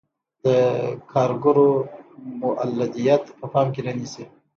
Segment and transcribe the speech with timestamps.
[0.43, 0.47] د
[1.11, 1.69] کارګرو
[2.41, 4.23] مولدیت په پام کې نه نیسي.